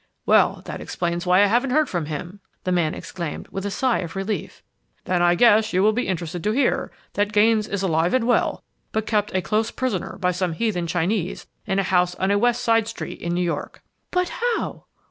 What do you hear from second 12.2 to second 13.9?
a west side street in New York."